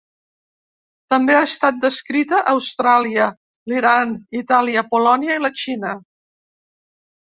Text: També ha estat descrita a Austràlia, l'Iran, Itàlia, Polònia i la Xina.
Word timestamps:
També 1.13 1.35
ha 1.39 1.43
estat 1.49 1.77
descrita 1.83 2.35
a 2.41 2.49
Austràlia, 2.55 3.29
l'Iran, 3.75 4.19
Itàlia, 4.43 4.89
Polònia 4.93 5.41
i 5.41 5.49
la 5.49 5.57
Xina. 5.65 5.97